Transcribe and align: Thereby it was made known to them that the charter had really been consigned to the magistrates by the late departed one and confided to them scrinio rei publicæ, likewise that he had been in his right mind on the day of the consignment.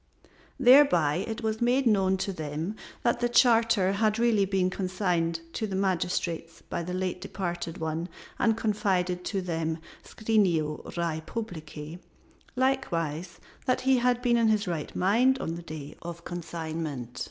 Thereby 0.59 1.23
it 1.27 1.43
was 1.43 1.61
made 1.61 1.85
known 1.85 2.17
to 2.25 2.33
them 2.33 2.75
that 3.03 3.19
the 3.19 3.29
charter 3.29 3.91
had 3.91 4.17
really 4.17 4.45
been 4.45 4.71
consigned 4.71 5.41
to 5.53 5.67
the 5.67 5.75
magistrates 5.75 6.63
by 6.63 6.81
the 6.81 6.95
late 6.95 7.21
departed 7.21 7.77
one 7.77 8.09
and 8.39 8.57
confided 8.57 9.23
to 9.25 9.41
them 9.43 9.77
scrinio 10.03 10.81
rei 10.97 11.21
publicæ, 11.27 11.99
likewise 12.55 13.39
that 13.67 13.81
he 13.81 13.97
had 13.99 14.23
been 14.23 14.37
in 14.37 14.47
his 14.47 14.67
right 14.67 14.95
mind 14.95 15.37
on 15.37 15.53
the 15.53 15.61
day 15.61 15.95
of 16.01 16.15
the 16.17 16.23
consignment. 16.23 17.19